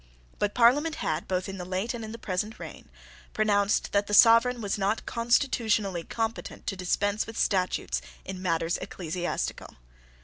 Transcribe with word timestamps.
But 0.39 0.55
Parliament 0.55 0.95
had, 0.95 1.27
both 1.27 1.47
in 1.47 1.59
the 1.59 1.63
late 1.63 1.93
and 1.93 2.03
in 2.03 2.11
the 2.11 2.17
present 2.17 2.57
reign, 2.57 2.89
pronounced 3.33 3.91
that 3.91 4.07
the 4.07 4.15
sovereign 4.15 4.59
was 4.59 4.75
not 4.79 5.05
constitutionally 5.05 6.03
competent 6.03 6.65
to 6.65 6.75
dispense 6.75 7.27
with 7.27 7.37
statutes 7.37 8.01
in 8.25 8.41
matters 8.41 8.79
ecclesiastical. 8.79 9.75